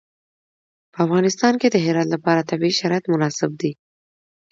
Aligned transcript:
په 0.93 0.97
افغانستان 1.05 1.53
کې 1.61 1.67
د 1.71 1.77
هرات 1.85 2.07
لپاره 2.15 2.47
طبیعي 2.49 2.73
شرایط 2.79 3.05
مناسب 3.13 3.51
دي. 3.61 3.71